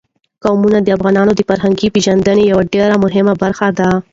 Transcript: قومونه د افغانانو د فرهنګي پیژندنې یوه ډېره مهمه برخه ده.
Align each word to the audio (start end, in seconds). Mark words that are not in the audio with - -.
قومونه 0.43 0.77
د 0.81 0.87
افغانانو 0.97 1.31
د 1.35 1.41
فرهنګي 1.49 1.87
پیژندنې 1.95 2.43
یوه 2.51 2.63
ډېره 2.73 2.95
مهمه 3.03 3.33
برخه 3.43 3.67
ده. 3.79 3.89